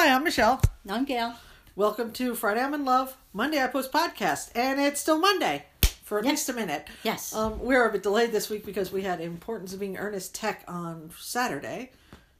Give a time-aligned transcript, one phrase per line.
[0.00, 0.60] Hi, I'm Michelle.
[0.88, 1.34] I'm Gail.
[1.74, 5.64] Welcome to Friday I'm in Love, Monday I Post podcast, and it's still Monday
[6.04, 6.30] for at Yes.
[6.34, 6.86] least a minute.
[7.02, 7.34] Yes.
[7.34, 10.62] Um, we're a bit delayed this week because we had Importance of Being Earnest Tech
[10.68, 11.90] on Saturday.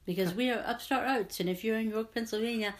[0.06, 2.76] because we are Upstart Arts, and if you're in York, Pennsylvania,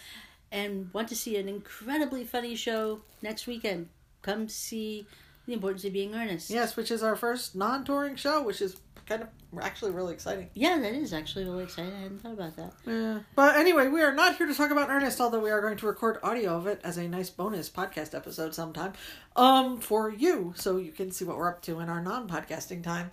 [0.53, 3.89] and want to see an incredibly funny show next weekend,
[4.23, 5.09] come see
[5.47, 6.51] The Importance of Being Earnest.
[6.51, 8.77] Yes, which is our first non-touring show, which is
[9.09, 9.29] kind of
[9.63, 10.51] actually really exciting.
[10.55, 11.93] Yeah, that is actually really exciting.
[11.95, 12.73] I hadn't thought about that.
[12.87, 13.21] Yeah.
[13.35, 15.87] But anyway, we are not here to talk about Ernest, although we are going to
[15.87, 18.93] record audio of it as a nice bonus podcast episode sometime
[19.37, 23.11] um, for you, so you can see what we're up to in our non-podcasting time.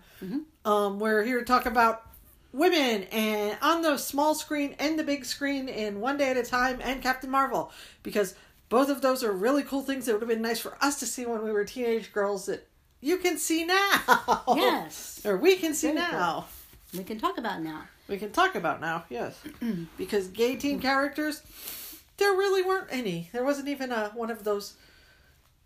[0.65, 2.03] Um, we're here to talk about
[2.51, 6.43] women and on the small screen and the big screen in One Day at a
[6.43, 7.71] Time and Captain Marvel,
[8.03, 8.35] because
[8.69, 11.05] both of those are really cool things that would have been nice for us to
[11.05, 12.67] see when we were teenage girls that
[13.05, 14.43] you can see now.
[14.55, 15.21] Yes.
[15.25, 16.45] or we can see now
[16.97, 17.81] We can talk about now.
[18.07, 19.37] we can talk about now, yes.
[19.97, 21.41] because gay teen characters,
[22.17, 23.29] there really weren't any.
[23.33, 24.73] There wasn't even a one of those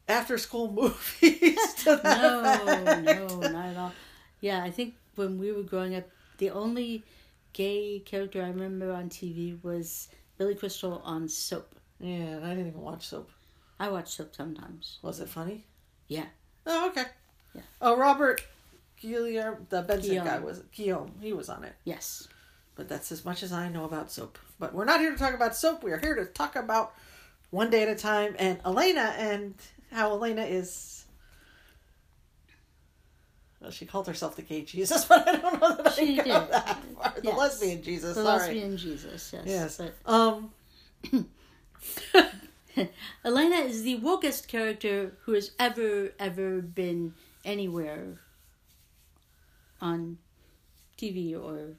[0.08, 1.74] after school movies.
[1.84, 3.04] to that No, effect.
[3.04, 3.94] no, not at all.
[4.42, 6.06] Yeah, I think when we were growing up,
[6.40, 7.04] the only
[7.54, 11.76] gay character I remember on TV was Billy Crystal on Soap.
[12.00, 13.30] Yeah, I didn't even watch soap.
[13.80, 15.00] I watch Soap sometimes.
[15.02, 15.66] Was it funny?
[16.08, 16.26] Yeah.
[16.66, 17.06] Oh, okay.
[17.56, 17.62] Yeah.
[17.82, 18.42] Oh, Robert
[19.02, 20.28] Guillaume, the Benson Guillaume.
[20.28, 21.12] guy was Guillaume.
[21.22, 21.74] He was on it.
[21.84, 22.28] Yes.
[22.76, 24.38] But that's as much as I know about soap.
[24.60, 25.84] But we're not here to talk about soap.
[25.84, 26.94] We are here to talk about
[27.50, 29.56] one day at a time and Elena and
[29.92, 31.06] how Elena is.
[33.62, 36.24] Well, she called herself the gay Jesus, but I don't know that I She go
[36.24, 36.34] did.
[36.34, 37.14] that far.
[37.22, 38.16] The lesbian Jesus.
[38.16, 38.38] The sorry.
[38.40, 39.44] lesbian Jesus, yes.
[39.46, 39.78] Yes.
[39.78, 40.52] But Um.
[43.26, 47.14] Elena is the wokest character who has ever, ever been
[47.50, 48.20] anywhere
[49.82, 50.18] on
[50.98, 51.76] TV or.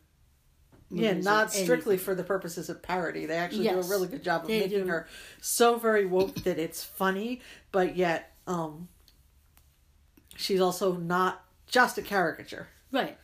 [0.92, 3.24] Yeah, not strictly for the purposes of parody.
[3.24, 4.86] They actually do a really good job of making do.
[4.88, 5.06] her
[5.40, 8.88] so very woke that it's funny, but yet um
[10.36, 12.66] she's also not just a caricature.
[12.90, 13.16] Right,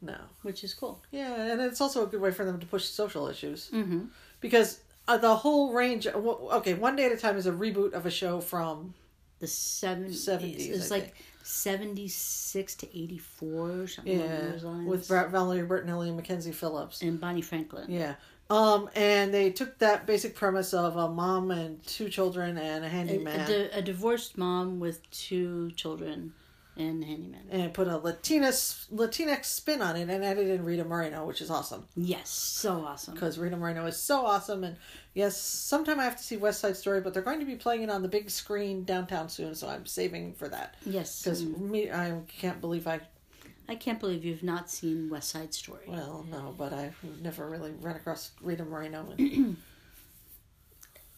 [0.00, 0.16] No.
[0.42, 1.02] which is cool.
[1.10, 4.04] Yeah, and it's also a good way for them to push social issues Mm-hmm.
[4.40, 6.04] because uh, the whole range.
[6.04, 8.94] w- Okay, one day at a time is a reboot of a show from
[9.40, 10.10] The 70s.
[10.28, 11.14] 70s, It's I like think.
[11.46, 14.88] 76 to 84 or something along yeah those lines.
[14.88, 17.02] with Bra- Valerie Bertinelli and Mackenzie Phillips.
[17.02, 17.86] and Bonnie Franklin.
[17.90, 18.14] Yeah.
[18.50, 22.86] Um, and they took that basic premise of a mom and two children and a
[22.86, 23.40] A, handyman.
[23.40, 26.34] a, di- a divorced mom with two children
[26.76, 27.42] and handyman.
[27.50, 31.50] and put a Latina Latinx spin on it and added in Rita Moreno, which is
[31.50, 33.14] awesome Yes, so awesome.
[33.14, 34.64] because Rita Moreno is so awesome.
[34.64, 34.76] And
[35.14, 37.82] yes, sometime I have to see West Side Story, but they're going to be playing
[37.82, 41.60] it on the big screen downtown soon, so I'm saving for that Yes, because mm.
[41.70, 43.00] me I can't believe I
[43.68, 45.84] I can't believe you've not seen West Side Story.
[45.86, 49.06] well no, but I've never really run across Rita Moreno.
[49.18, 49.56] And,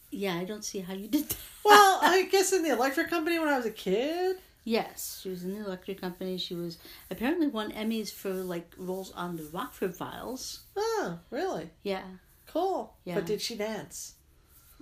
[0.09, 1.35] Yeah, I don't see how you did that.
[1.65, 4.37] well, I guess in the electric company when I was a kid.
[4.69, 6.37] Yes, she was in the electric company.
[6.37, 6.77] She was
[7.09, 10.63] apparently won Emmys for like roles on the Rockford Files.
[10.75, 11.69] Oh, really?
[11.83, 12.03] Yeah,
[12.47, 12.93] Cool.
[13.05, 13.15] Yeah.
[13.15, 14.15] But did she dance?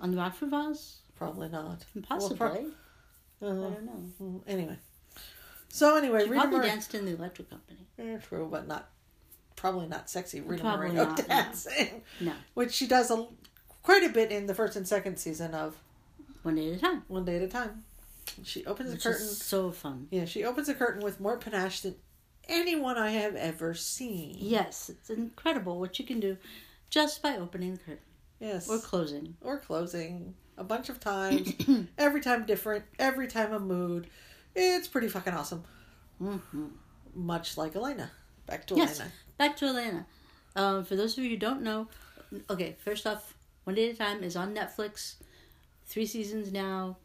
[0.00, 1.84] on the Rockford Files, Probably not.
[2.02, 2.36] possibly.
[2.36, 2.48] pro-
[3.40, 4.12] I Uh, don't know.
[4.20, 4.76] mm, anyway.
[5.68, 6.72] So anyway, She Rita probably Moreno.
[6.74, 7.86] danced in the electric company.
[7.98, 8.88] Eh, true, but not
[9.54, 11.24] probably not sexy Rita Probably Moreno not, no.
[11.28, 13.26] dancing, No, which she does a
[13.84, 15.76] quite a bit in the first and second season of
[16.42, 17.02] one day at a time.
[17.08, 17.84] One Day at a Time.
[18.44, 19.26] She opens Which the curtain.
[19.26, 20.08] so fun.
[20.10, 21.94] Yeah, she opens the curtain with more panache than
[22.48, 24.36] anyone I have ever seen.
[24.38, 26.36] Yes, it's incredible what you can do
[26.90, 27.98] just by opening the curtain
[28.40, 29.36] Yes, or closing.
[29.40, 31.52] or closing a bunch of times.
[31.98, 32.84] every time different.
[32.98, 34.08] Every time a mood.
[34.54, 35.64] It's pretty fucking awesome.
[36.18, 36.38] hmm
[37.14, 38.10] Much like Elena.
[38.46, 39.12] Back to Yes, Elena.
[39.38, 40.06] back to Atlanta.
[40.54, 41.88] Um, for those of you who don't know,
[42.48, 43.34] okay, first off,
[43.64, 45.16] One Day at a Time is on Netflix.
[45.86, 46.96] Three seasons now.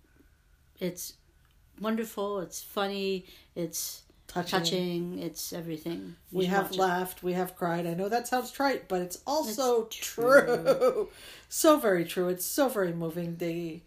[0.81, 1.13] It's
[1.79, 2.39] wonderful.
[2.41, 3.25] It's funny.
[3.55, 4.59] It's Touching.
[4.59, 5.19] touching.
[5.19, 6.15] It's everything.
[6.31, 6.79] You We have watch it.
[6.79, 7.85] laughed, we have cried.
[7.85, 10.41] I know that sounds trite, but it's also It's true.
[10.63, 11.09] true.
[11.49, 12.29] so very true.
[12.29, 13.37] It's so very moving.
[13.37, 13.81] The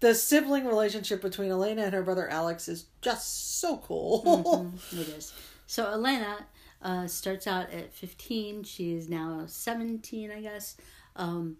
[0.00, 4.22] the sibling relationship between Elena and her brother Alex is just so cool.
[4.24, 5.32] Mhm, it is.
[5.66, 6.44] So Elena
[6.82, 8.64] uh, starts out at 15.
[8.64, 10.76] She is now 17, I guess.
[11.16, 11.56] Um,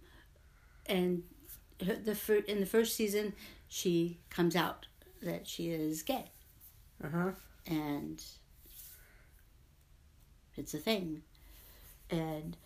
[0.85, 1.23] and
[1.79, 3.33] the in the first season,
[3.69, 4.87] she comes out
[5.23, 6.31] that she is gay.
[7.05, 7.33] Uh-huh.
[7.67, 8.25] and
[10.57, 11.23] it's a thing.
[12.09, 12.57] And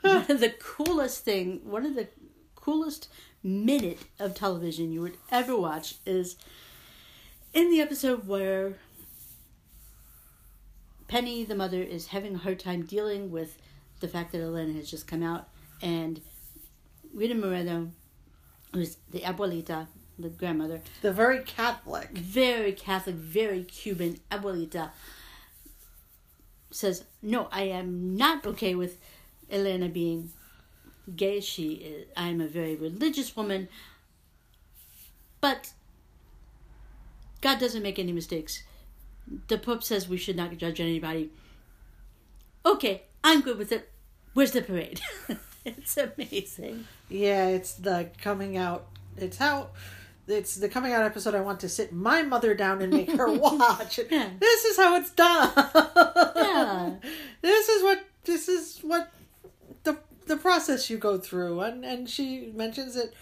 [0.00, 2.08] one of the coolest thing, one of the
[2.54, 3.08] coolest
[3.42, 6.36] minute of television you would ever watch is
[7.52, 8.74] in the episode where
[11.08, 13.58] Penny, the mother, is having a hard time dealing with
[14.00, 15.48] the fact that Elena has just come out,
[15.82, 16.20] and
[17.12, 17.90] Rita Moreno,
[18.72, 19.86] who's the abuelita,
[20.18, 22.10] the grandmother, The very Catholic.
[22.16, 24.90] very Catholic, very Cuban abuelita,
[26.70, 29.00] says, "No, I am not okay with
[29.50, 30.30] Elena being
[31.16, 31.40] gay.
[31.40, 32.06] She is.
[32.16, 33.68] I am a very religious woman,
[35.40, 35.72] but
[37.40, 38.62] God doesn't make any mistakes.
[39.48, 41.30] The Pope says we should not judge anybody.
[42.66, 43.90] Okay, I'm good with it.
[44.32, 45.00] Where's the parade?
[45.64, 46.86] it's amazing.
[47.08, 48.86] Yeah, it's the coming out.
[49.16, 49.68] It's how.
[50.26, 53.30] It's the coming out episode I want to sit my mother down and make her
[53.32, 54.00] watch.
[54.10, 54.30] Yeah.
[54.40, 55.52] This is how it's done.
[56.36, 56.94] Yeah.
[57.42, 59.12] This is what this is what
[59.84, 63.12] the the process you go through and and she mentions that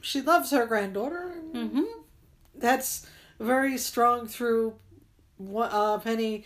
[0.00, 1.34] she loves her granddaughter.
[1.52, 1.84] Mm-hmm.
[2.56, 3.06] That's
[3.38, 4.74] very strong through
[5.36, 6.44] what uh, Penny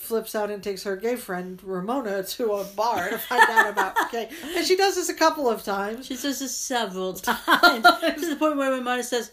[0.00, 3.94] flips out and takes her gay friend Ramona to a bar to find out about
[4.12, 4.28] gay.
[4.56, 6.06] And she does this a couple of times.
[6.06, 7.84] She does this several times
[8.22, 9.30] to the point where Ramona says,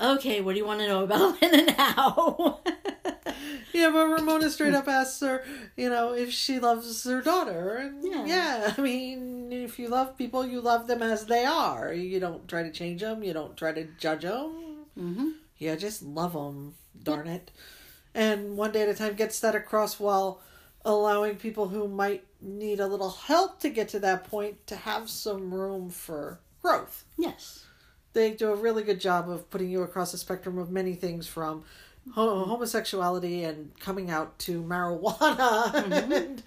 [0.00, 2.60] "Okay, what do you want to know about Elena now?"
[3.72, 5.44] Yeah, but Ramona straight up asks her,
[5.76, 7.76] you know, if she loves her daughter.
[7.78, 8.24] And Yeah.
[8.24, 8.74] yeah.
[8.78, 11.92] I mean, if you love people, you love them as they are.
[11.92, 13.24] You don't try to change them.
[13.24, 14.86] You don't try to judge them.
[14.96, 15.28] mm-hmm.
[15.58, 16.74] Yeah, just love them.
[17.02, 17.50] Darn it.
[18.14, 20.40] And one day at a time gets that across while
[20.84, 25.08] allowing people who might need a little help to get to that point to have
[25.08, 27.04] some room for growth.
[27.18, 27.64] Yes.
[28.12, 31.26] They do a really good job of putting you across the spectrum of many things
[31.26, 31.64] from
[32.12, 36.12] ho- homosexuality and coming out to marijuana mm-hmm.
[36.12, 36.42] and,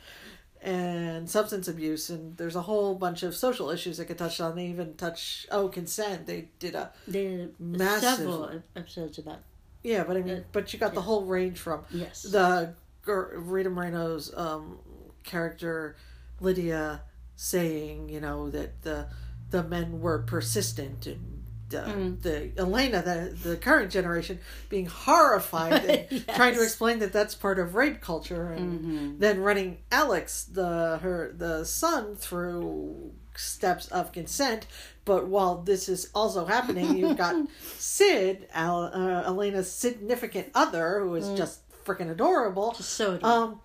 [0.62, 2.10] and substance abuse.
[2.10, 4.56] And there's a whole bunch of social issues that get touched on.
[4.56, 6.28] They even touch, oh, consent.
[6.28, 8.18] They did a, They did Massive.
[8.18, 9.40] several episodes about
[9.88, 12.24] yeah, but I mean, Uh, but you got the whole range from yes.
[12.24, 12.74] the
[13.06, 14.80] Rita Moreno's um,
[15.24, 15.96] character
[16.42, 17.04] Lydia
[17.38, 19.08] saying, you know, that the
[19.50, 21.37] the men were persistent and
[21.74, 22.22] uh, Mm.
[22.22, 26.36] the Elena, the the current generation, being horrified and Yes.
[26.36, 29.20] trying to explain that that's part of rape culture, and Mhm.
[29.20, 34.66] then running Alex, the her the son, through steps of consent.
[35.06, 37.36] But while this is also happening, you've got
[37.78, 43.30] Sid, Al, uh, Elena's significant other, who is just freaking adorable, so adorable.
[43.30, 43.62] um,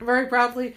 [0.00, 0.74] very proudly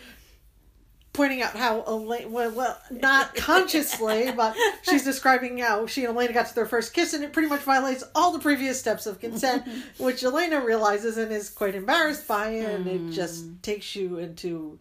[1.13, 6.33] pointing out how Elena, well, well, not consciously, but she's describing how she and Elena
[6.33, 9.19] got to their first kiss, and it pretty much violates all the previous steps of
[9.19, 9.67] consent,
[9.97, 13.53] which Elena realizes and is quite embarrassed by, and it just hmm.
[13.61, 14.79] takes you into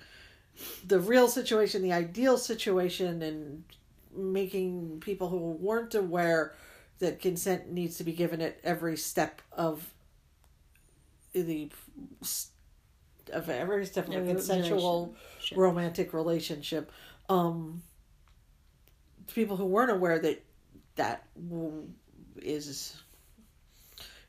[0.86, 3.64] the real situation, the ideal situation, and
[4.14, 6.54] making people who weren't aware
[6.98, 9.92] that consent needs to be given at every step of
[11.32, 11.70] the
[13.30, 15.58] of every step of a Every consensual relationship.
[15.58, 16.92] romantic relationship
[17.28, 17.82] um
[19.34, 20.42] people who weren't aware that
[20.96, 21.24] that
[22.42, 22.96] is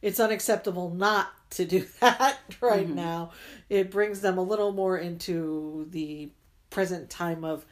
[0.02, 2.96] it's unacceptable not to do that right Mhm.
[2.96, 3.32] now
[3.70, 6.32] it brings them a little more into the
[6.70, 7.66] present time of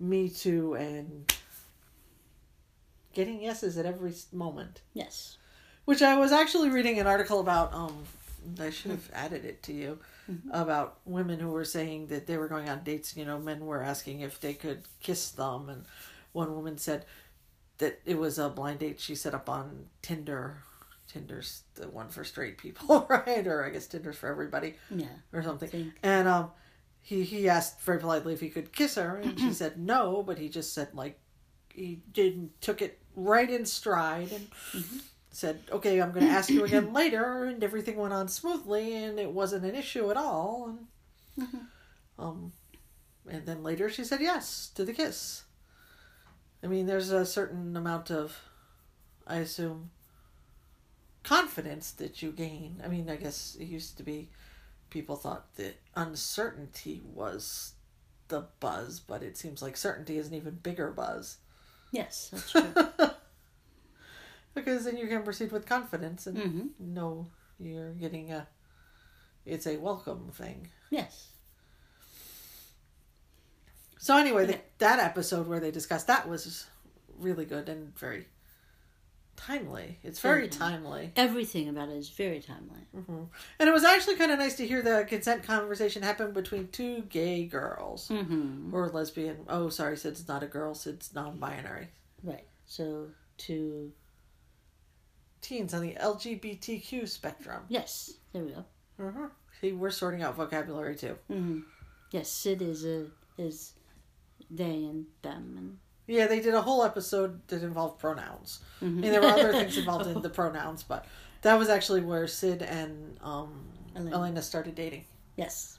[0.00, 1.32] me too and
[3.12, 5.36] getting yeses at every moment yes.
[5.86, 7.72] which I was actually reading an article about.
[7.74, 8.04] Um,
[8.60, 9.98] I should have added it to you
[10.50, 13.16] about women who were saying that they were going on dates.
[13.16, 15.84] You know, men were asking if they could kiss them, and
[16.32, 17.04] one woman said
[17.78, 20.58] that it was a blind date she set up on Tinder.
[21.10, 23.46] Tinder's the one for straight people, right?
[23.46, 25.06] Or I guess Tinder's for everybody, Yeah.
[25.32, 25.92] or something.
[26.02, 26.50] And um,
[27.00, 30.38] he he asked very politely if he could kiss her, and she said no, but
[30.38, 31.18] he just said like
[31.72, 34.48] he didn't took it right in stride and
[35.38, 39.18] said, "Okay, I'm going to ask you again later," and everything went on smoothly, and
[39.18, 40.76] it wasn't an issue at all.
[41.38, 41.48] And,
[42.18, 42.52] um,
[43.28, 45.44] and then later she said yes to the kiss.
[46.62, 48.36] I mean, there's a certain amount of,
[49.26, 49.90] I assume,
[51.22, 52.82] confidence that you gain.
[52.84, 54.30] I mean, I guess it used to be
[54.90, 57.74] people thought that uncertainty was
[58.26, 61.36] the buzz, but it seems like certainty is an even bigger buzz.
[61.92, 63.10] Yes, that's true.
[64.78, 67.26] because then you can proceed with confidence and hmm know
[67.58, 68.46] you're getting a
[69.44, 70.68] it's a welcome thing.
[70.90, 71.28] Yes.
[73.98, 76.66] so anyway the, that episode where they discussed that was
[77.18, 78.26] really good and very
[79.36, 79.98] timely.
[80.04, 81.12] It's very timely.
[81.16, 82.82] Everything about it is very timely.
[82.94, 83.24] hmm
[83.58, 87.02] and it was actually kind of nice to hear the consent conversation happen between two
[87.08, 88.08] gay girls.
[88.08, 88.72] Mm-hmm.
[88.72, 91.88] or lesbian oh sorry sid's not a girl sid's non-binary.
[92.22, 92.46] Right.
[92.66, 93.08] So
[93.38, 93.92] to
[95.40, 98.64] teens on the lgbtq spectrum yes, there we go.
[98.98, 99.26] hmm
[99.60, 101.60] see we're sorting out vocabulary too Mm-hmm.
[102.10, 103.74] Yes, Sid is a is
[104.50, 108.60] they and them and Yeah, they did a whole episode that involved pronouns.
[108.80, 111.04] And there were other things involved in the pronouns, but
[111.42, 114.16] that was actually where Sid and um, Elena.
[114.16, 114.42] Elena.
[114.42, 115.04] started dating.
[115.36, 115.78] Yes.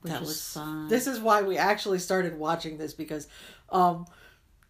[0.00, 0.88] Which that was, was fun.
[0.88, 3.28] This is why we actually started watching this because
[3.70, 4.06] um,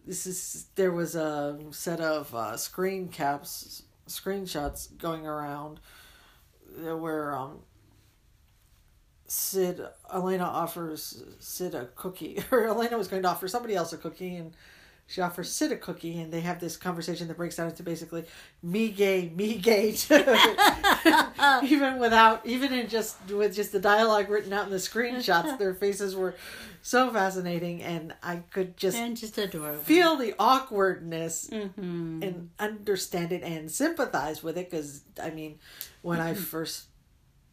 [0.05, 5.79] this is there was a set of uh, screen caps, screenshots going around
[6.77, 7.59] where um,
[9.27, 9.81] Sid
[10.13, 14.35] Elena offers Sid a cookie, or Elena was going to offer somebody else a cookie,
[14.35, 14.53] and
[15.07, 18.25] she offers Sid a cookie, and they have this conversation that breaks down into basically
[18.61, 19.89] me gay, me gay,
[21.63, 25.73] even without, even in just with just the dialogue written out in the screenshots, their
[25.73, 26.35] faces were
[26.83, 29.81] so fascinating, and I could just and just adorable.
[29.83, 35.57] feel the awkwardness hmm and understand it and sympathize with it because I mean,
[36.03, 36.41] when I Mm-hmm.
[36.43, 36.85] first,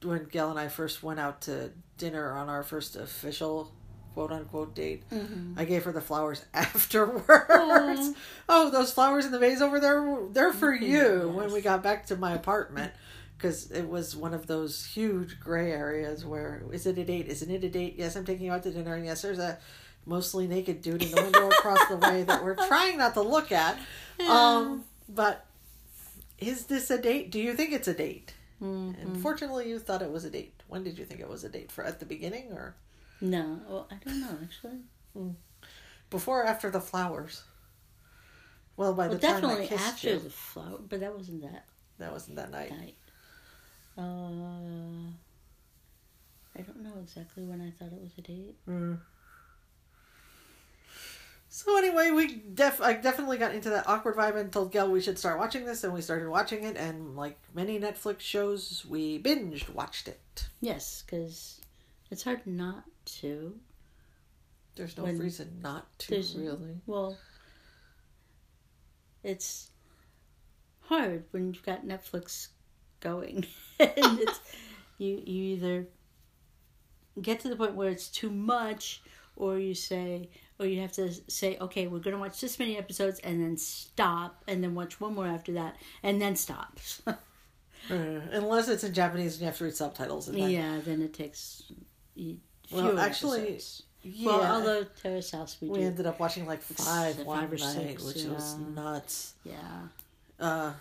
[0.02, 3.72] when Gail and I first went out to dinner on our first official
[4.14, 5.58] quote unquote date, Mm-hmm.
[5.58, 8.10] I gave her the flowers afterwards.
[8.48, 11.30] Oh, those flowers in the vase over there, they're for you.
[11.34, 12.92] When we got back to my apartment.
[13.40, 17.26] Because it was one of those huge gray areas where is it a date?
[17.28, 17.94] Isn't it a date?
[17.96, 19.58] Yes, I'm taking you out to dinner, and yes, there's a
[20.04, 23.50] mostly naked dude in the window across the way that we're trying not to look
[23.52, 23.78] at.
[24.28, 25.46] Um, but
[26.38, 27.30] is this a date?
[27.30, 28.34] Do you think it's a date?
[28.62, 29.00] Mm-hmm.
[29.00, 30.62] And fortunately, you thought it was a date.
[30.68, 31.72] When did you think it was a date?
[31.72, 32.74] For at the beginning or
[33.22, 35.32] No, well, I don't know actually.
[36.10, 37.44] before or after the flowers?
[38.76, 41.64] Well, by the Well, time I kissed after you, the flower, but that wasn't that
[41.98, 42.70] that wasn't that night.
[42.78, 42.96] night.
[44.00, 45.12] Uh,
[46.56, 48.56] I don't know exactly when I thought it was a date.
[48.66, 48.98] Mm.
[51.52, 55.02] So anyway, we def I definitely got into that awkward vibe and told Gail we
[55.02, 56.76] should start watching this, and we started watching it.
[56.76, 60.48] And like many Netflix shows, we binged watched it.
[60.60, 61.60] Yes, because
[62.10, 63.54] it's hard not to.
[64.76, 66.80] There's no reason not to really.
[66.86, 67.18] Well,
[69.22, 69.70] it's
[70.82, 72.48] hard when you've got Netflix
[73.00, 73.46] going,
[73.78, 74.40] and it's
[74.98, 75.86] you you either
[77.20, 79.02] get to the point where it's too much,
[79.36, 80.28] or you say,
[80.58, 84.42] or you have to say, okay, we're gonna watch this many episodes, and then stop,
[84.46, 86.78] and then watch one more after that, and then stop.
[87.90, 90.28] Uh, unless it's in Japanese and you have to read subtitles.
[90.28, 91.62] And then, yeah, then it takes.
[92.70, 93.82] Well, actually, episodes.
[94.02, 94.26] yeah.
[94.28, 97.58] Well, although Terrace House we, we ended up watching like five Five one or night,
[97.58, 99.32] six, which was nuts.
[99.44, 99.88] yeah.
[100.38, 100.72] Uh,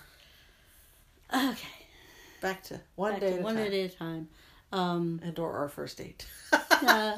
[1.33, 1.78] Okay.
[2.41, 3.69] Back to one Back day to at a one time.
[3.71, 4.27] day at a time.
[4.71, 6.25] Um, and or our first date.
[6.51, 7.17] uh,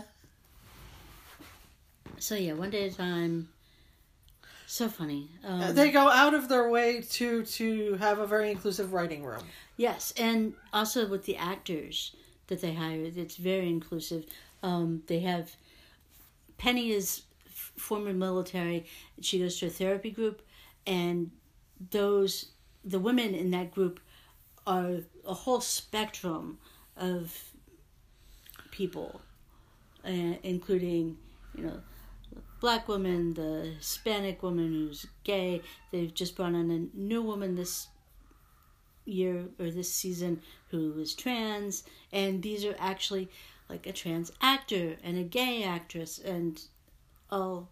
[2.20, 3.50] so yeah, one day at a time.
[4.68, 5.30] So funny.
[5.46, 9.44] Um, they go out of their way to to have a very inclusive writing room.
[9.76, 12.16] yes, and also with the actors
[12.48, 14.26] that they hire, it's very inclusive.
[14.64, 15.56] Um, they have
[16.58, 18.86] Penny is f- former military.
[19.20, 20.42] She goes to a therapy group,
[20.88, 21.32] and
[21.90, 22.52] those
[22.86, 24.00] the women in that group
[24.66, 26.58] are a whole spectrum
[26.98, 27.38] of
[28.72, 29.22] people,
[30.06, 31.18] uh, including
[31.56, 31.82] you know
[32.60, 35.62] black woman, the Hispanic woman who's gay.
[35.92, 37.88] They've just brought on a new woman this
[39.06, 43.30] year or this season who is trans, and these are actually
[43.70, 46.62] like a trans actor and a gay actress and
[47.30, 47.70] all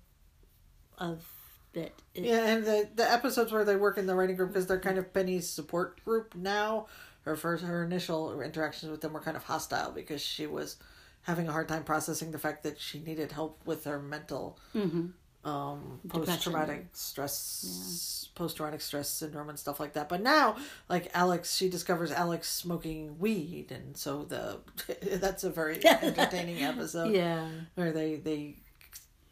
[0.97, 1.25] of
[1.73, 1.93] it.
[2.15, 4.97] Yeah, and the the episodes where they work in the writing group because they're kind
[4.97, 6.87] of Penny's support group now.
[7.23, 10.77] Her first her initial interactions with them were kind of hostile because she was
[11.23, 15.13] having a hard time processing the fact that she needed help with her mental Mhm.
[15.43, 20.07] um post traumatic stress post traumatic stress syndrome and stuff like that.
[20.09, 20.55] But now,
[20.87, 24.59] like Alex, she discovers Alex smoking weed, and so the
[25.19, 27.49] that's a very entertaining episode Yeah.
[27.75, 28.57] where they they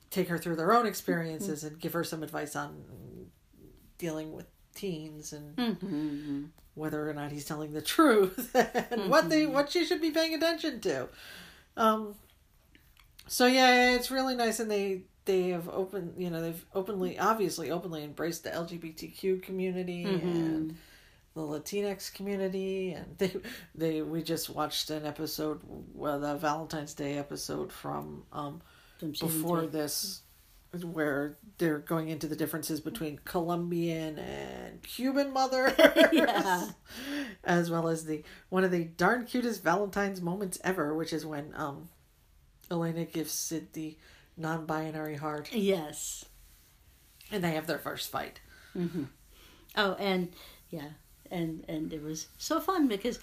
[0.10, 2.84] take her through their own experiences and give her some advice on
[3.98, 4.46] dealing with
[4.78, 6.44] teens and Mm-hmm.
[6.76, 8.56] whether or not he's telling the truth
[8.92, 11.10] and what they what she should be paying attention to.
[11.76, 12.16] Um
[13.28, 17.72] so yeah, it's really nice and they they have open you know, they've openly obviously
[17.72, 20.78] openly embraced the LGBTQ community and
[21.34, 23.34] the Latinx community and they
[23.76, 25.60] they we just watched an episode
[25.94, 28.62] well the Valentine's Day episode from um
[29.00, 30.22] From before this
[30.84, 35.74] where they're going into the differences between Colombian and Cuban mothers
[36.12, 36.70] Yeah.
[37.44, 41.54] as well as the one of the darn cutest Valentine's moments ever which is when
[41.56, 41.90] um
[42.70, 43.98] Elena gives Sid the
[44.36, 46.26] non-binary heart Yes.
[47.32, 48.40] and they have their first fight
[48.76, 49.04] mm-hmm.
[49.76, 50.30] Oh, and
[50.72, 50.90] yeah,
[51.30, 53.20] and and it was so fun because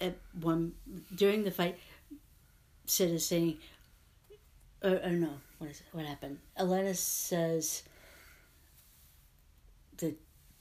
[0.00, 0.72] at one
[1.14, 1.76] during the fight,
[2.86, 3.58] Sid is saying,
[4.82, 5.82] "Oh no, what is?
[5.92, 6.38] What happened?
[6.56, 7.82] Elena says
[9.98, 10.16] that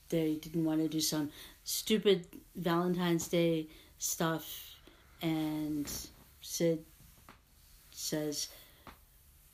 [0.09, 1.31] they didn't want to do some
[1.63, 3.67] stupid Valentine's Day
[3.99, 4.75] stuff,
[5.21, 5.89] and
[6.41, 6.83] Sid
[7.91, 8.49] says,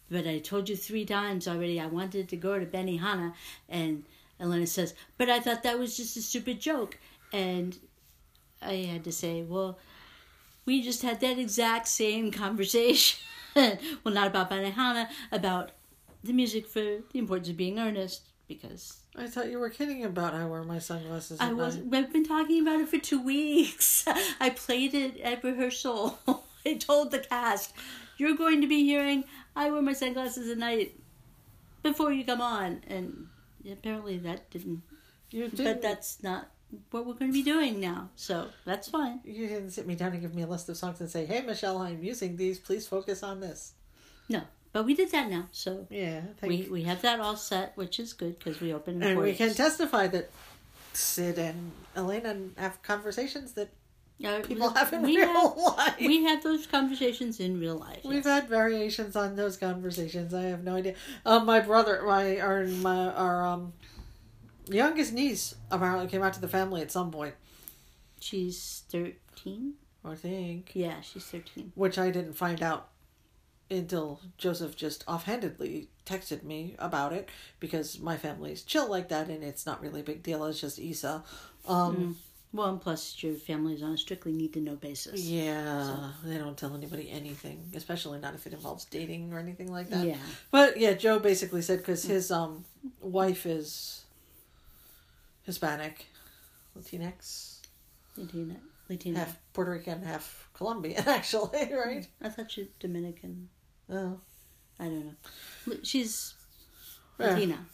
[0.10, 1.80] "But I told you three times already.
[1.80, 3.34] I wanted to go to Benihana,"
[3.68, 4.06] and
[4.40, 6.98] Elena says, "But I thought that was just a stupid joke,"
[7.32, 7.78] and
[8.62, 9.78] I had to say, "Well."
[10.66, 13.20] We just had that exact same conversation.
[14.04, 15.72] well, not about Benihana, about
[16.24, 20.34] the music for the importance of being earnest, because I thought you were kidding about
[20.34, 21.40] I wear my sunglasses.
[21.40, 21.52] At night.
[21.52, 21.78] I was.
[21.78, 24.06] We've been talking about it for two weeks.
[24.40, 26.20] I played it at rehearsal.
[26.66, 27.74] I told the cast,
[28.18, 30.96] "You're going to be hearing I wear my sunglasses at night
[31.84, 33.28] before you come on," and
[33.70, 34.82] apparently that didn't.
[35.30, 35.82] You But didn't.
[35.82, 36.50] that's not
[36.92, 39.20] what we're going to be doing now, so that's fine.
[39.24, 41.42] You didn't sit me down and give me a list of songs and say, "Hey,
[41.42, 42.60] Michelle, I'm using these.
[42.60, 43.74] Please focus on this."
[44.30, 48.00] No, but we did that now, so Yeah, we we have that all set, which
[48.00, 49.03] is good because we opened.
[49.03, 50.30] and we can testify that
[50.94, 53.70] Sid and Elena have conversations that
[54.24, 55.96] Uh, people have in we real have, life.
[56.00, 58.00] we have those conversations in real life.
[58.06, 58.25] We've yes.
[58.25, 60.34] had variations on those conversations.
[60.34, 60.94] I have no idea.
[61.25, 63.74] Um, my brother, my our my our um
[64.67, 67.36] youngest niece apparently came out to the family at some point.
[68.20, 69.74] She's thirteen.
[70.05, 71.72] I think, Yeah, she's thirteen.
[71.75, 72.89] which I didn't find out
[73.72, 77.29] until Joseph just offhandedly texted me about it
[77.62, 80.43] because my family's chill like that and it's not really a big deal.
[80.46, 81.24] It's just Isa.
[81.67, 82.17] Um,
[82.51, 85.22] Well, and plus your family's on a strictly need to know basis.
[85.22, 89.89] Yeah, they don't tell anybody anything, especially not if it involves dating or anything like
[89.89, 90.05] that.
[90.05, 90.17] Yeah.
[90.51, 92.65] But yeah, Joe basically said because his um
[93.01, 94.03] wife is
[95.44, 96.06] Hispanic,
[96.78, 97.60] Latinx,
[98.18, 98.56] Latina.
[98.90, 99.20] Latina.
[99.20, 102.08] half Puerto Rican, half Colombian, actually, right?
[102.22, 103.50] I thought she Dominican.
[103.90, 104.20] Oh,
[104.80, 105.76] I don't know.
[105.84, 106.34] She's
[107.20, 107.34] Yeah.
[107.34, 107.66] Latina.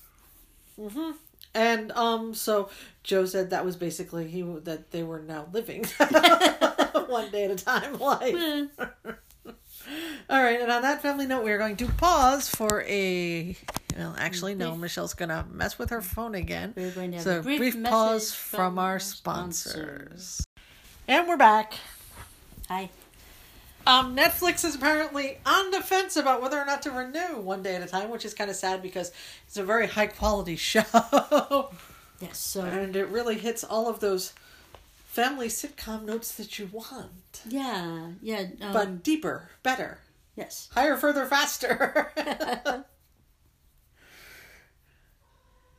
[0.80, 1.12] hmm
[1.54, 2.70] And um, so
[3.04, 5.86] Joe said that was basically he that they were now living
[7.08, 8.36] one day at a time, like.
[10.30, 13.56] All right, and on that family note, we are going to pause for a.
[13.98, 14.70] Well, actually, no.
[14.72, 16.74] Brief- Michelle's gonna mess with her phone again.
[16.76, 19.72] We're going to have So a brief, brief, pause from, our sponsors.
[19.74, 20.48] sponsors.
[21.08, 21.74] And we're back.
[22.68, 22.90] Hi.
[23.88, 27.76] Um, Netflix is apparently on the fence about whether or not to renew One Day
[27.76, 29.12] at a Time, which is kind of sad because
[29.48, 30.84] it's a very high quality show,
[32.20, 32.38] Yes.
[32.38, 34.34] So and it really hits all of those
[35.08, 38.46] family sitcom notes that you want, yeah, yeah.
[38.62, 40.00] Um, but deeper, better,
[40.36, 40.70] yes.
[40.74, 42.12] higher, further, faster.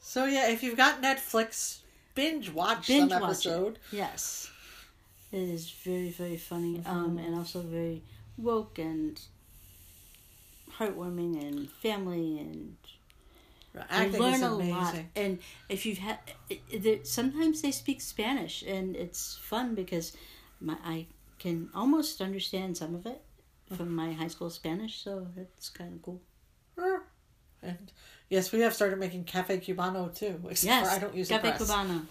[0.00, 1.80] so yeah, if you've got Netflix,
[2.14, 3.74] binge watch Binge some episode.
[3.74, 3.96] it.
[3.96, 4.50] Yes.
[5.32, 8.02] It is very very funny, um, and also very
[8.36, 9.20] woke and
[10.78, 12.76] heartwarming and family and
[13.88, 14.74] Acting you learn a amazing.
[14.74, 14.96] lot.
[15.14, 20.16] And if you've had, it, it, sometimes they speak Spanish, and it's fun because
[20.60, 21.06] my I
[21.38, 23.22] can almost understand some of it
[23.72, 26.20] from my high school Spanish, so it's kind of cool.
[27.62, 27.92] And
[28.28, 30.40] yes, we have started making cafe cubano too.
[30.48, 31.50] Except Yes, for I don't use Cafe.
[31.52, 32.02] Cubano.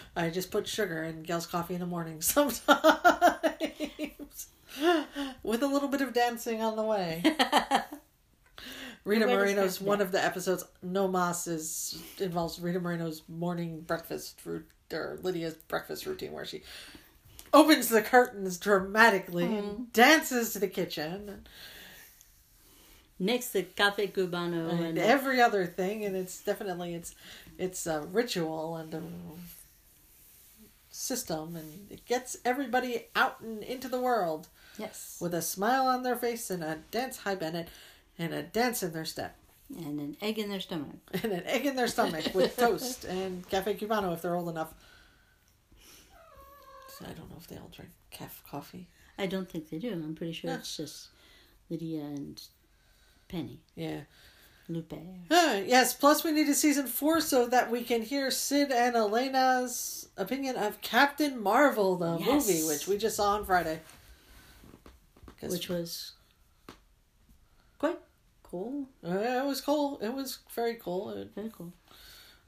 [0.16, 2.60] I just put sugar in Gail's coffee in the morning sometimes,
[5.42, 7.22] with a little bit of dancing on the way.
[9.04, 10.64] Rita Moreno's one of the episodes.
[10.82, 16.62] No Mas is involves Rita Moreno's morning breakfast route or Lydia's breakfast routine, where she
[17.52, 19.54] opens the curtains dramatically Mm-hmm.
[19.68, 21.46] and dances to the kitchen.
[23.18, 27.14] Makes the Cafe Cubano and and every other thing and it's definitely it's
[27.58, 29.02] it's a ritual and a
[30.90, 34.48] system and it gets everybody out and into the world.
[34.78, 37.68] Yes, with a smile on their face and a dance hi bennett
[38.18, 39.36] and a dance in their step.
[39.76, 40.96] And an egg in their stomach.
[41.22, 44.74] and an egg in their stomach with toast and cafe cubano if they're old enough.
[47.00, 48.88] I don't know if they all drink caf coffee.
[49.18, 49.92] I don't think they do.
[49.92, 51.08] I'm pretty sure it's just
[51.70, 52.40] Lydia and
[53.28, 54.00] Penny, yeah
[54.68, 54.94] Lupe.
[55.30, 58.96] Ah, yes, plus we need a season four so that we can hear Sid and
[58.96, 62.48] Elena's opinion of Captain Marvel, the Yes.
[62.48, 63.80] movie, which we just saw on Friday.
[65.42, 66.12] which was
[67.78, 67.98] quite
[68.42, 68.88] cool.
[69.06, 69.98] uh, it was cool.
[70.00, 71.10] It was very cool.
[71.10, 71.70] It- Very cool.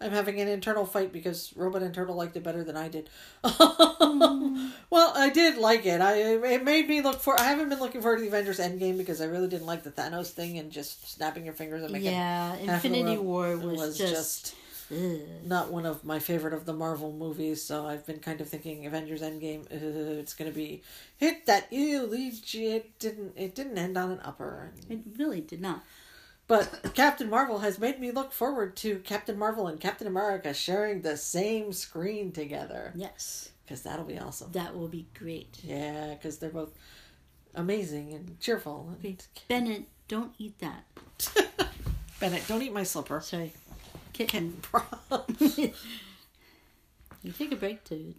[0.00, 3.08] I'm having an internal fight because Robot and Turtle liked it better than I did.
[3.44, 6.00] well, I did like it.
[6.00, 7.38] I it made me look for.
[7.40, 9.90] I haven't been looking forward to the Avengers Endgame because I really didn't like the
[9.90, 13.56] Thanos thing and just snapping your fingers and making Yeah, half of the Infinity War
[13.56, 14.54] was, just.
[14.92, 15.18] ugh.
[15.46, 18.86] not one of my favorite of the Marvel movies, so I've been kind of thinking
[18.86, 19.64] Avengers Endgame.
[19.72, 20.82] Uh, it's gonna be
[21.16, 23.32] hit that ew, It didn't.
[23.34, 24.72] It didn't end on an upper.
[24.90, 25.82] And It really did not.
[26.48, 31.02] But Captain Marvel has made me look forward to Captain Marvel and Captain America sharing
[31.02, 32.92] the same screen together.
[32.94, 34.52] Yes, Because that'll be awesome.
[34.52, 35.58] that will be great.
[35.64, 36.72] Yeah, because they're both
[37.54, 38.96] amazing and cheerful.
[39.02, 39.26] And...
[39.48, 40.84] Bennett, don't eat that.
[42.20, 43.20] Bennett, don't eat my slipper.
[43.20, 43.52] Sorry,
[44.12, 44.60] kitten.
[45.38, 45.72] Kitten.
[47.22, 48.14] You take a break to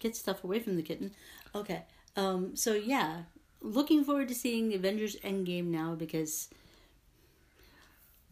[0.00, 1.12] get stuff away from the kitten.
[1.54, 1.82] Okay.
[2.16, 3.22] Um, so yeah,
[3.60, 6.48] looking forward to seeing Avengers Endgame now because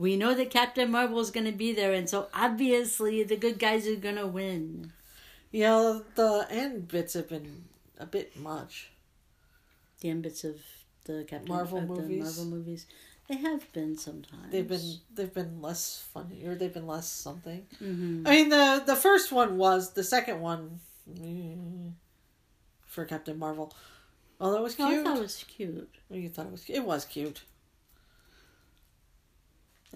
[0.03, 3.59] we know that Captain Marvel is going to be there, and so obviously the good
[3.59, 4.93] guys are going to win.
[5.53, 7.65] yeah, the end bits have been
[7.99, 8.91] a bit much.
[10.01, 10.57] The end bits of
[11.05, 12.25] the Captain Marvel of the movies.
[12.25, 12.87] Marvel movies,
[13.29, 14.51] they have been sometimes.
[14.51, 17.65] They've been they've been less funny or they've been less something.
[17.79, 21.93] hmm I mean the the first one was the second one mm,
[22.87, 23.73] for Captain Marvel.
[24.41, 24.89] Oh, that was cute.
[24.89, 25.95] I thought it was cute.
[26.11, 27.43] You thought it was it was cute.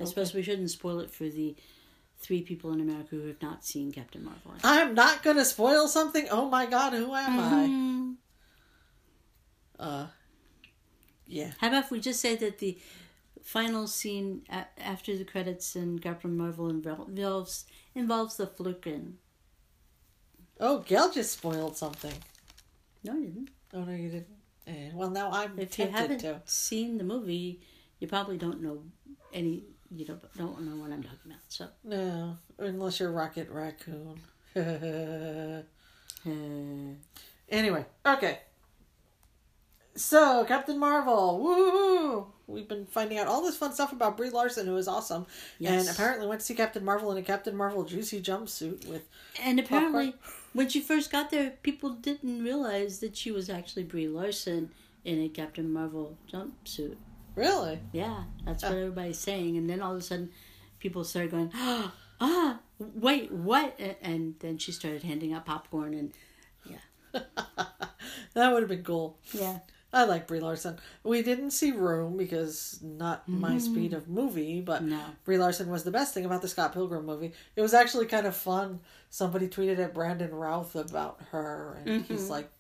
[0.00, 1.56] I suppose we shouldn't spoil it for the
[2.18, 4.52] three people in America who have not seen Captain Marvel.
[4.64, 6.26] I'm not gonna spoil something.
[6.30, 8.16] Oh my god, who am Mhm.
[9.78, 9.82] I?
[9.82, 10.06] Uh,
[11.26, 11.52] yeah.
[11.60, 12.78] How about if we just say that the
[13.42, 19.14] final scene a- after the credits in Captain Marvel involves involves the Flerken?
[20.58, 22.14] Oh, Gail just spoiled something.
[23.04, 23.50] No, I didn't.
[23.74, 24.36] Oh no, you didn't.
[24.66, 26.42] Eh, well, now I'm if you haven't to.
[26.46, 27.60] seen the movie,
[28.00, 28.82] you probably don't know
[29.32, 29.64] any.
[29.90, 31.40] You don't don't know what I'm talking about.
[31.48, 34.20] So, No, unless you're Rocket Raccoon.
[37.48, 38.40] Anyway, okay.
[39.94, 42.26] So, Captain Marvel, woohoo!
[42.46, 45.26] We've been finding out all this fun stuff about Brie Larson, who is awesome,
[45.58, 45.86] yes.
[45.86, 49.08] and apparently went to see Captain Marvel in a Captain Marvel juicy jumpsuit with.
[49.42, 50.14] and apparently,
[50.52, 54.70] when she first got there, people didn't realize that she was actually Brie Larson
[55.04, 56.96] in a Captain Marvel jumpsuit.
[57.36, 57.78] Really?
[57.92, 59.56] Yeah, that's what everybody's saying.
[59.56, 60.30] And then all of a sudden,
[60.80, 63.78] people started going, ah, ah wait, what?
[64.02, 66.12] And then she started handing out popcorn and
[66.64, 67.20] yeah,
[68.34, 69.18] that would have been cool.
[69.32, 69.58] yeah,
[69.92, 70.78] I like Brie Larson.
[71.04, 75.84] We didn't see Room because not my speed of movie, but no, Brie Larson was
[75.84, 77.32] the best thing about the Scott Pilgrim movie.
[77.54, 78.80] It was actually kind of fun.
[79.10, 82.50] Somebody tweeted at Brandon Routh about her, and he's like,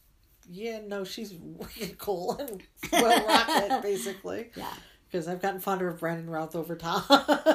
[0.48, 4.72] "Yeah, no, she's wicked cool and well rocket, basically." yeah,
[5.10, 7.02] Because I've gotten fonder of Brandon Routh over time.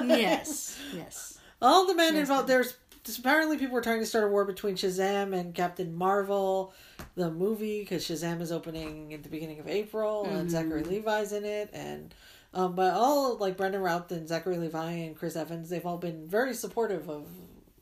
[0.07, 2.47] yes, yes, All the men involved.
[2.47, 2.75] There's
[3.17, 6.73] apparently people were trying to start a war between Shazam and Captain Marvel,
[7.15, 11.43] the movie, because Shazam is opening at the beginning of April, and Zachary Levi's in
[11.45, 12.13] it, and
[12.53, 16.27] um, but all like Brandon Routh and Zachary Levi and Chris Evans, they've all been
[16.27, 17.25] very supportive of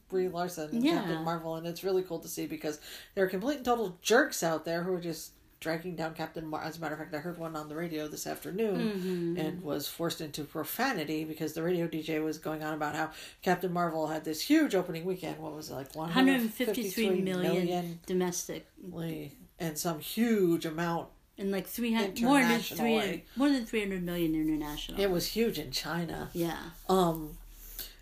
[0.09, 0.95] Brie Larson and Yeah.
[0.99, 2.79] Captain Marvel, and it's really cool to see because
[3.15, 6.63] there are complete and total jerks out there who are just dragging down Captain Mar.
[6.63, 9.89] As a matter of fact, I heard one on the radio this afternoon and was
[9.89, 14.23] forced into profanity because the radio DJ was going on about how Captain Marvel had
[14.23, 15.37] this huge opening weekend.
[15.37, 15.93] What was it like?
[15.95, 21.09] 153 million, million domestically, and some huge amount.
[21.37, 23.25] and like 300 more than 300 Internationally.
[23.35, 24.99] more than 300 million international.
[24.99, 26.29] It was huge in China.
[26.33, 26.57] Yeah,
[26.89, 27.37] Um,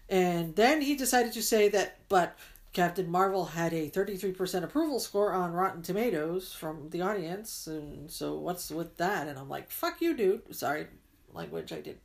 [0.10, 2.38] and then he decided to say that, but
[2.74, 7.65] Captain Marvel had a 33% approval score on Rotten Tomatoes from the audience.
[7.67, 9.28] And so what's with that?
[9.28, 10.56] And I'm like, fuck you, dude.
[10.56, 10.88] Sorry,
[11.34, 11.74] language.
[11.74, 11.98] I did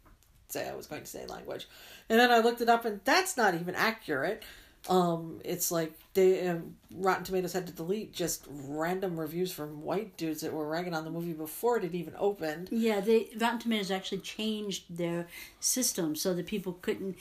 [0.48, 1.68] say I was going to say language.
[2.08, 4.42] And then I looked it up, and that's not even accurate.
[4.88, 10.16] Um, it's like they um, Rotten Tomatoes had to delete just random reviews from white
[10.16, 12.68] dudes that were ragging on the movie before it had even opened.
[12.70, 13.00] yeah.
[13.00, 15.28] They Rotten Tomatoes actually changed their
[15.60, 17.16] system so that people couldn't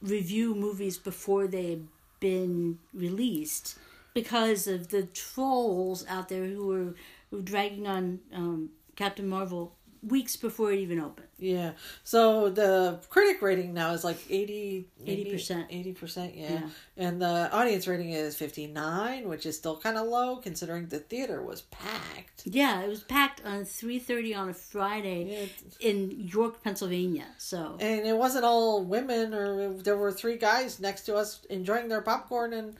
[0.00, 1.86] review movies before they had
[2.20, 3.76] been released
[4.14, 6.94] because of the trolls out there who were,
[7.30, 11.28] who were dragging on um, Captain Marvel weeks before it even opened.
[11.38, 11.72] Yeah.
[12.02, 15.96] So the critic rating now is like 80 80%.
[15.96, 16.52] 80%, yeah.
[16.52, 16.60] Yeah.
[16.96, 21.42] And the audience rating is 59, which is still kind of low considering the theater
[21.42, 22.42] was packed.
[22.44, 27.26] Yeah, it was packed on three thirty on a Friday in York, Pennsylvania.
[27.38, 31.88] So And it wasn't all women or there were three guys next to us enjoying
[31.88, 32.76] their popcorn and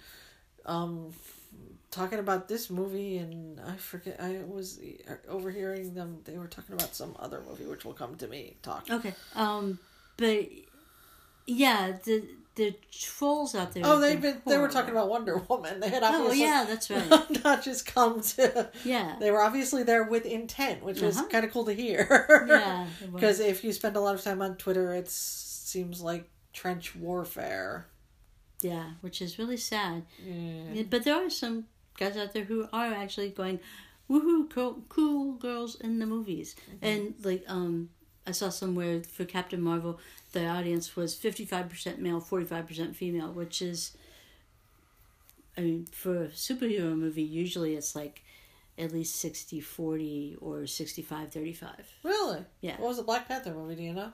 [0.66, 1.12] um
[1.92, 4.80] talking about this movie and I forget I was
[5.28, 8.86] overhearing them they were talking about some other movie which will come to me talk.
[8.90, 9.78] okay, um,
[10.16, 10.46] but
[11.46, 12.24] yeah, the
[12.54, 13.82] the trolls out there.
[13.86, 15.80] Oh, they've been they were talking about Wonder Woman.
[15.80, 17.08] They had Oh yeah, that's right.
[17.44, 18.70] not just come to.
[18.84, 21.28] Yeah, They were obviously there with intent, which was Uh-huh.
[21.28, 22.44] kind of cool to hear.
[22.48, 22.86] yeah.
[23.12, 27.86] Because if you spend a lot of time on Twitter, it seems like trench warfare.
[28.60, 30.04] Yeah, which is really sad.
[30.22, 31.64] Yeah, but there are some
[31.98, 33.60] guys out there who are actually going,
[34.10, 36.84] "Woohoo, cool, cool girls in the movies," Mm-hmm.
[36.84, 37.90] and like um,
[38.26, 39.98] I saw somewhere for Captain Marvel,
[40.32, 43.96] the audience was fifty five percent male, forty five percent female, which is,
[45.56, 48.22] I mean, for a superhero movie, usually it's like
[48.78, 51.70] at least 60 40 or 65 35
[52.04, 52.38] Really?
[52.62, 52.76] Yeah.
[52.78, 53.74] What was the Black Panther movie?
[53.76, 54.12] Do you know?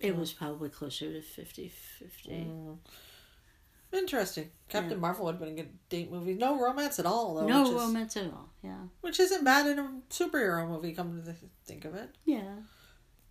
[0.00, 2.76] it was probably closer to 50 50 Mm.
[3.92, 4.50] Interesting.
[4.68, 4.98] Captain Yeah.
[4.98, 6.34] Marvel would have been a good date movie.
[6.34, 7.46] No romance at all, though.
[7.46, 10.92] no which is, romance at all yeah Which isn't bad in a superhero movie.
[10.92, 12.10] Come to think of it.
[12.24, 12.54] yeah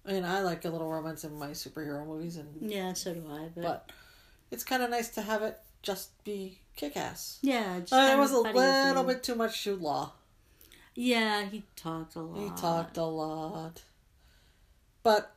[0.06, 3.24] I mean, I like a little romance in my superhero movies, and yeah so do
[3.32, 3.92] i but, but
[4.52, 7.40] it's kind of nice to have it just be kick-ass.
[7.42, 10.14] yeah just Uh, it was a little bit too much Jude Law.
[10.96, 13.84] yeah he talked a lot He talked a lot.
[15.04, 15.34] But,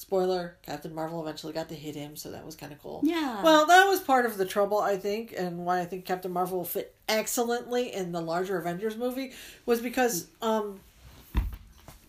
[0.00, 3.02] spoiler, Captain Marvel eventually got to hit him, so that was kind of cool.
[3.04, 6.32] yeah Well, that was part of the trouble, I think, and why I think Captain
[6.32, 9.32] Marvel will fit excellently in the larger Avengers movie
[9.66, 10.80] was because um,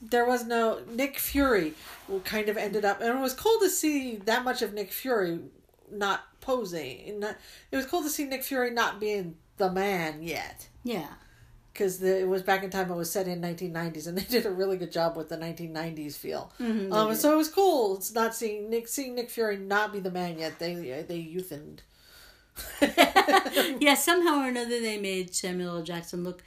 [0.02, 1.74] there was no Nick Fury.
[2.24, 5.40] Kind of ended up, and it was cool to see that much of Nick Fury
[5.92, 7.20] not posing.
[7.20, 7.36] Not,
[7.72, 10.70] it was cool to see Nick Fury not being the man yet.
[10.84, 11.08] yeah
[11.74, 14.52] Because it was back in time, it was set in 1990s, and they did a
[14.52, 16.52] really good job with the 1990s feel.
[16.60, 17.96] Mhm, um, so it was cool.
[17.98, 20.60] It's not seeing Nick seeing Nick Fury not be the man yet.
[20.60, 20.76] They
[21.08, 21.80] they youthened.
[23.80, 25.84] yeah, somehow or another they made Samuel L.
[25.84, 26.44] Jackson look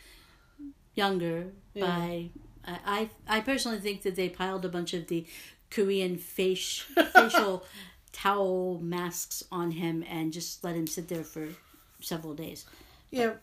[0.95, 1.87] younger Yeah.
[1.87, 2.31] by
[2.67, 5.27] I, I I personally think that they piled a bunch of the
[5.71, 6.85] Korean face
[7.15, 7.65] facial
[8.13, 11.49] towel masks on him and just let him sit there for
[12.01, 12.65] several days.
[13.11, 13.41] Yeah, but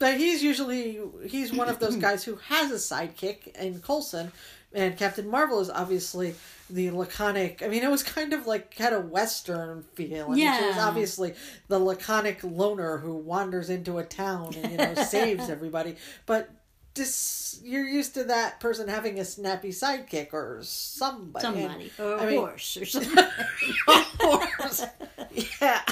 [0.00, 4.30] he's usually he's one of those guys who has a sidekick in Coulson,
[4.72, 6.34] and Captain Marvel is obviously
[6.68, 7.62] the laconic.
[7.62, 10.26] I mean, it was kind of like had a western feel.
[10.26, 11.34] I mean, she was obviously
[11.68, 16.50] the laconic loner who wanders into a town and you know saves everybody, but.
[16.94, 21.46] This, you're used to that person having a snappy sidekick or somebody.
[21.46, 23.18] And- Somebody or a I mean- horse or something.
[23.18, 24.82] of course.
[25.60, 25.82] yeah.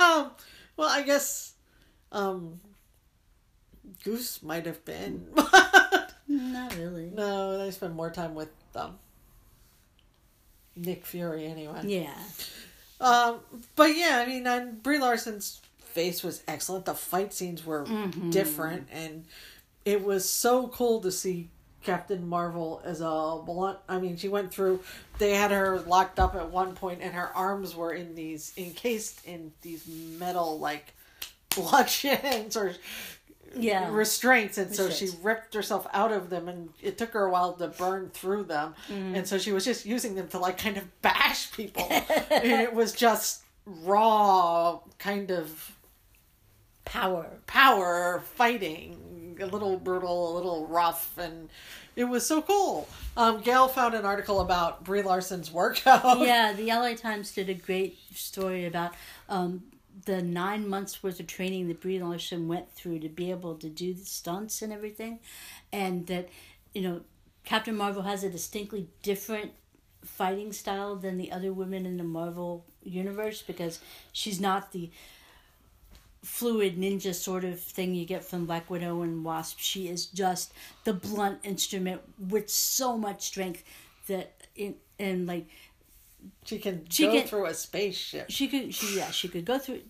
[0.00, 0.32] um,
[0.76, 1.52] well, I guess
[2.10, 2.58] um,
[4.04, 5.26] Goose might have been.
[6.28, 7.10] Not really.
[7.14, 8.98] no, they spend more time with um,
[10.76, 11.82] Nick Fury anyway.
[11.84, 12.14] Yeah.
[13.00, 13.40] Um,
[13.76, 16.84] but yeah, I mean, and Brie Larson's face was excellent.
[16.84, 17.84] The fight scenes were
[18.30, 19.24] different, and
[19.84, 21.48] it was so cool to see
[21.82, 23.78] Captain Marvel as a blunt.
[23.88, 24.80] I mean, she went through.
[25.18, 29.24] They had her locked up at one point, and her arms were in these encased
[29.26, 29.86] in these
[30.18, 30.94] metal like
[31.54, 32.74] bludgeons or
[33.56, 33.88] Yeah.
[33.90, 37.52] restraints and so she ripped herself out of them and it took her a while
[37.54, 39.16] to burn through them Mm.
[39.16, 42.72] and so she was just using them to like kind of bash people and it
[42.74, 45.72] was just raw kind of
[46.84, 47.26] Power.
[47.46, 51.48] power fighting a little brutal a little rough and
[51.96, 52.86] it was so cool
[53.16, 57.54] um gail found an article about brie larson's workout yeah, the LA Times did a
[57.54, 58.92] great story about
[59.28, 59.62] um,
[60.04, 63.68] the nine months worth of training that Brie Larson went through to be able to
[63.68, 65.20] do the stunts and everything,
[65.72, 66.28] and that
[66.74, 67.00] you know
[67.44, 69.52] Captain Marvel has a distinctly different
[70.04, 73.80] fighting style than the other women in the Marvel universe because
[74.12, 74.90] she's not the
[76.22, 79.58] fluid ninja sort of thing you get from Black Widow and Wasp.
[79.58, 80.52] She is just
[80.84, 83.64] the blunt instrument with so much strength
[84.06, 85.46] that in and like
[86.44, 88.26] she can She go can- through a spaceship.
[88.30, 89.80] She could she yeah she could go through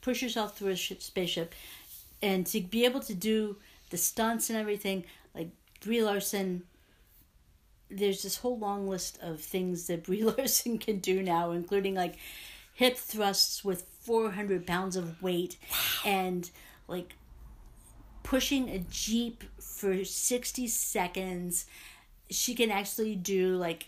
[0.00, 1.54] push herself through a sh- spaceship
[2.22, 3.56] and to be able to do
[3.90, 5.04] the stunts and everything
[5.34, 6.62] like Brie Larson
[7.90, 12.16] there's this whole long list of things that Brie Larson can do now including like
[12.74, 15.56] hip thrusts with 400 pounds of weight
[16.04, 16.50] and
[16.88, 17.14] like
[18.22, 21.66] pushing a jeep for 60 seconds.
[22.30, 23.86] She can actually do like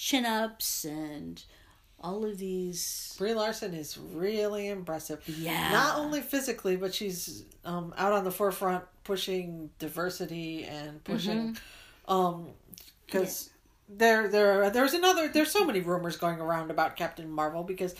[0.00, 1.44] chin ups and
[2.00, 5.20] all of these Brie Larson is really impressive.
[5.28, 5.70] Yeah.
[5.70, 11.58] Not only physically, but she's um, out on the forefront pushing diversity and pushing,
[12.08, 12.48] um,
[13.04, 13.50] because
[13.90, 15.28] there, there, there's another.
[15.28, 17.94] There's so many rumors going around about Captain Marvel because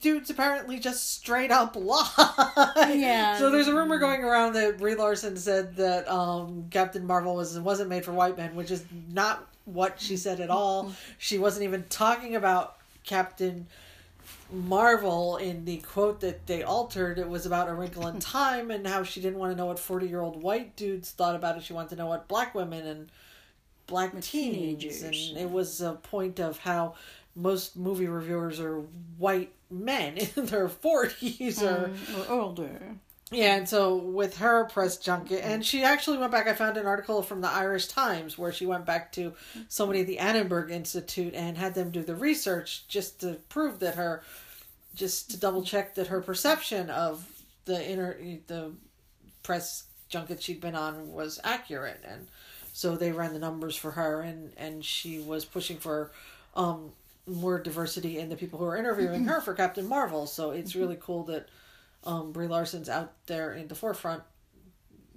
[0.00, 2.94] dudes apparently just straight up lie.
[2.96, 3.38] Yeah.
[3.38, 7.56] So there's a rumor going around that Brie Larson said that um, Captain Marvel was
[7.60, 10.84] wasn't made for white men, which is not what she said at all.
[10.84, 10.92] Mm-hmm.
[11.18, 13.66] She wasn't even talking about Captain
[14.52, 17.18] Marvel in the quote that they altered.
[17.18, 19.78] It was about a wrinkle in time and how she didn't want to know what
[19.78, 21.64] forty year old white dudes thought about it.
[21.64, 23.10] She wanted to know what black women and
[23.86, 25.02] black teens, teenagers.
[25.02, 26.94] and it was a point of how
[27.34, 28.80] most movie reviewers are
[29.18, 32.80] white men in their forties or um, or older
[33.32, 36.48] Yeah, and so with her press junket, and she actually went back.
[36.48, 39.34] I found an article from the Irish Times where she went back to
[39.68, 43.94] somebody at the Annenberg Institute and had them do the research just to prove that
[43.94, 44.24] her,
[44.96, 47.24] just to double check that her perception of
[47.66, 48.16] the inner
[48.48, 48.72] the
[49.44, 52.26] press junket she'd been on was accurate, and
[52.72, 56.10] so they ran the numbers for her, and and she was pushing for,
[56.56, 56.90] um,
[57.26, 60.26] more diversity in the people who are interviewing her for Captain Marvel.
[60.26, 61.48] So it's really cool that
[62.04, 64.22] um, Brie Larson's out there in the forefront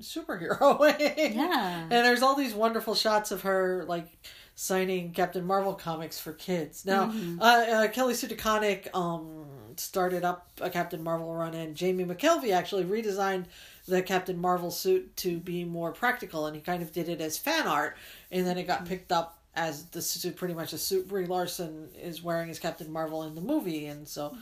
[0.02, 0.80] superhero
[1.36, 1.82] Yeah.
[1.82, 4.08] and there's all these wonderful shots of her like
[4.56, 6.86] signing Captain Marvel comics for kids.
[6.86, 7.42] Now, Mm-hmm.
[7.42, 9.46] uh, uh, Kelly Sue DeConnick um,
[9.78, 13.46] started up a Captain Marvel run, and Jamie McKelvie actually redesigned
[13.88, 17.36] the Captain Marvel suit to be more practical, and he kind of did it as
[17.38, 17.98] fan art,
[18.32, 21.90] and then it got picked up as the suit, pretty much a suit Brie Larson
[22.00, 24.36] is wearing as Captain Marvel in the movie, and so.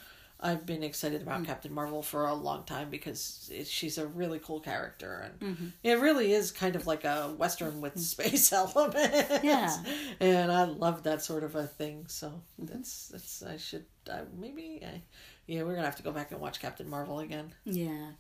[0.44, 1.46] I've been excited about mm.
[1.46, 5.68] Captain Marvel for a long time because it, she's a really cool character, and mm-hmm.
[5.84, 8.00] it really is kind of like a western with mm.
[8.00, 9.44] space elements.
[9.44, 9.76] Yeah.
[10.20, 12.06] and I love that sort of a thing.
[12.08, 12.66] So mm-hmm.
[12.74, 15.02] that's that's I should I, maybe I,
[15.46, 17.54] yeah we're gonna have to go back and watch Captain Marvel again.
[17.64, 18.12] Yeah.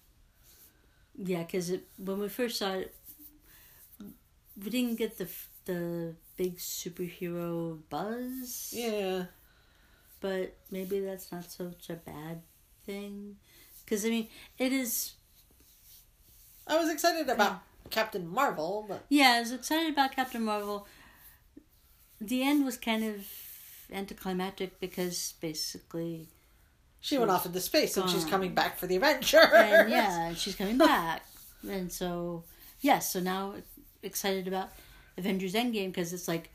[1.17, 2.93] Yeah, because when we first saw it,
[4.63, 5.27] we didn't get the
[5.65, 8.73] the big superhero buzz.
[8.75, 9.25] Yeah,
[10.21, 12.41] But maybe that's not such a bad
[12.85, 13.35] thing.
[13.83, 15.13] Because, I mean, it is.
[16.67, 20.87] I was excited about Captain Marvel, but Yeah, I was excited about Captain Marvel.
[22.21, 23.25] The end was kind of
[23.91, 26.27] anticlimactic because basically.
[27.01, 29.33] she went off into space and she's coming back for the Avengers.
[29.51, 31.25] And yeah, she's coming back.
[31.67, 32.43] And so,
[32.79, 33.55] yes, so now
[34.03, 34.69] excited about
[35.17, 36.51] Avengers Endgame because it's like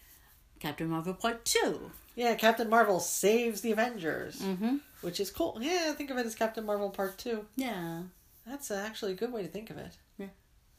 [0.60, 1.90] Captain Marvel Part 2.
[2.16, 4.76] Yeah, Captain Marvel saves the Avengers, Mm-hmm.
[5.02, 5.58] which is cool.
[5.60, 7.46] Yeah, think of it as Captain Marvel Part Two.
[7.54, 8.02] Yeah.
[8.46, 9.92] That's actually a good way to think of it.
[10.18, 10.26] Yeah.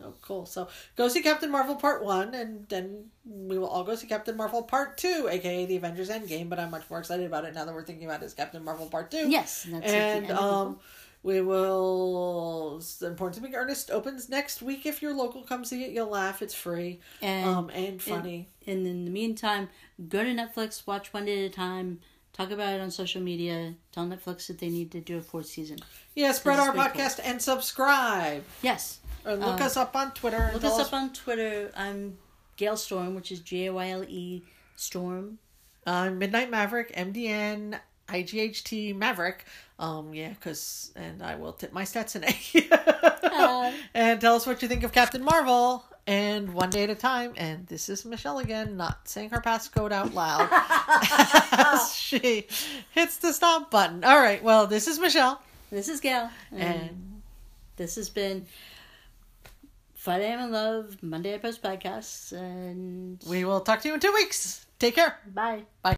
[0.03, 0.45] Oh, cool.
[0.45, 4.37] So go see Captain Marvel Part 1, and then we will all go see Captain
[4.37, 7.65] Marvel Part 2, aka the Avengers Endgame, but I'm much more excited about it now
[7.65, 9.29] that we're thinking about it as Captain Marvel Part 2.
[9.29, 9.65] Yes.
[9.65, 9.97] And, that's at the
[10.27, 10.79] end um.
[11.27, 12.77] We will.
[12.77, 14.85] It's important to make Ernest opens next week.
[14.85, 15.91] If you're local, come see it.
[15.91, 16.41] You'll laugh.
[16.41, 18.47] It's free and, um, and funny.
[18.65, 19.67] and in the meantime,
[20.07, 21.99] go to Netflix, watch one day at a time,
[22.31, 25.47] talk about it on social media, tell Netflix that they need to do a fourth
[25.47, 25.79] season.
[26.15, 27.01] yeah, spread our pretty cool.
[27.01, 28.43] podcast and subscribe.
[28.61, 28.99] Yes.
[29.25, 30.49] Or look Um, us up on Twitter.
[30.53, 31.71] Look us up on Twitter.
[31.75, 32.17] I'm
[32.55, 34.43] Gayle Storm, which is G A Y L E
[34.77, 35.39] Storm.
[35.85, 39.45] uh, Midnight Maverick, MDN, IGHT Maverick.
[39.79, 42.23] Um, yeah, because and I will tip my stats Stetson
[43.23, 45.85] Uh, and tell us what you think of Captain Marvel.
[46.07, 47.33] And one day at a time.
[47.35, 50.47] And this is Michelle again, not saying her passcode out loud.
[51.51, 52.47] as she
[52.91, 54.05] hits the stop button.
[54.05, 54.41] All right.
[54.41, 56.29] Well, this is Michelle, this is Gail.
[56.53, 57.21] And, and
[57.75, 58.45] this has been
[59.95, 63.99] Friday I'm in Love, Monday I Post Podcasts, and we will talk to you in
[63.99, 64.65] two weeks.
[64.79, 65.17] Take care.
[65.33, 65.63] bye.
[65.83, 65.95] Bye.